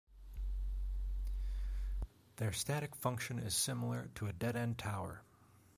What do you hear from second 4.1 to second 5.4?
to a dead-end tower.